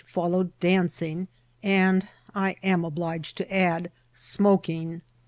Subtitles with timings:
[0.03, 1.27] fbUowed dancing,
[1.61, 5.01] and, I am obliged to add, smoking.